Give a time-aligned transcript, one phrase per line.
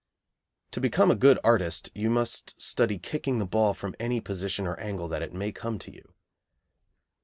[0.71, 4.75] To become a good artist you must study kicking the ball from any position or
[4.79, 6.11] angle that it may come to you.